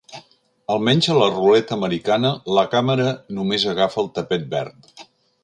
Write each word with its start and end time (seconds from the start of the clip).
Almenys 0.75 1.09
a 1.13 1.17
la 1.17 1.27
ruleta 1.33 1.77
americana 1.79 2.31
la 2.59 2.65
càmera 2.73 3.07
només 3.41 3.67
agafa 3.75 4.03
el 4.05 4.11
tapet 4.19 4.51
verd. 4.57 4.93